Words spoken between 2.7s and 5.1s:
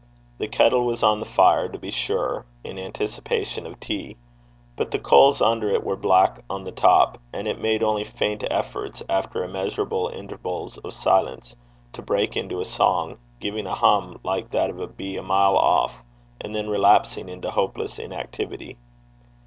anticipation of tea; but the